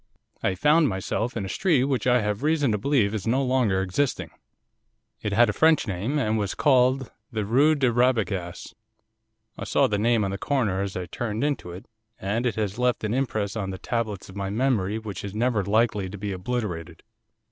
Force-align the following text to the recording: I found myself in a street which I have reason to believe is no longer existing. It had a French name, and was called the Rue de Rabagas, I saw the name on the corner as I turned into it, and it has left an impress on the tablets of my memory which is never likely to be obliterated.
I 0.41 0.55
found 0.55 0.89
myself 0.89 1.37
in 1.37 1.45
a 1.45 1.47
street 1.47 1.83
which 1.83 2.07
I 2.07 2.21
have 2.21 2.41
reason 2.41 2.71
to 2.71 2.79
believe 2.79 3.13
is 3.13 3.27
no 3.27 3.43
longer 3.43 3.83
existing. 3.83 4.31
It 5.21 5.31
had 5.31 5.47
a 5.47 5.53
French 5.53 5.85
name, 5.85 6.17
and 6.17 6.39
was 6.39 6.55
called 6.55 7.11
the 7.31 7.45
Rue 7.45 7.75
de 7.75 7.91
Rabagas, 7.91 8.73
I 9.59 9.63
saw 9.63 9.85
the 9.85 9.99
name 9.99 10.25
on 10.25 10.31
the 10.31 10.39
corner 10.39 10.81
as 10.81 10.97
I 10.97 11.05
turned 11.05 11.43
into 11.43 11.69
it, 11.69 11.85
and 12.19 12.47
it 12.47 12.55
has 12.55 12.79
left 12.79 13.03
an 13.03 13.13
impress 13.13 13.55
on 13.55 13.69
the 13.69 13.77
tablets 13.77 14.27
of 14.27 14.35
my 14.35 14.49
memory 14.49 14.97
which 14.97 15.23
is 15.23 15.35
never 15.35 15.63
likely 15.63 16.09
to 16.09 16.17
be 16.17 16.31
obliterated. 16.31 17.03